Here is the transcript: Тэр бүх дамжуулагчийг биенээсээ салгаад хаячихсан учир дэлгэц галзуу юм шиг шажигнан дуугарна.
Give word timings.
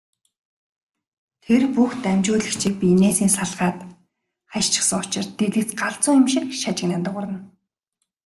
Тэр 1.43 1.61
бүх 1.75 1.91
дамжуулагчийг 2.03 2.75
биенээсээ 2.81 3.29
салгаад 3.37 3.77
хаячихсан 4.51 4.97
учир 5.03 5.25
дэлгэц 5.37 5.69
галзуу 5.81 6.13
юм 6.19 6.25
шиг 6.33 6.45
шажигнан 6.61 7.01
дуугарна. 7.03 7.39